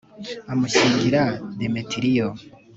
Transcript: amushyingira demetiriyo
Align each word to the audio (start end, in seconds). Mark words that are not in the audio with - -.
amushyingira 0.51 1.21
demetiriyo 1.59 2.27